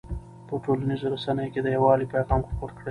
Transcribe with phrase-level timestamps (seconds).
[0.47, 2.79] په ټولنیزو رسنیو کې د یووالي پیغام خپور کړئ.